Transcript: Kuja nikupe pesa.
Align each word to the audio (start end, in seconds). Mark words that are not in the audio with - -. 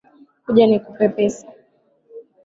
Kuja 0.45 0.65
nikupe 0.67 1.05
pesa. 1.15 1.47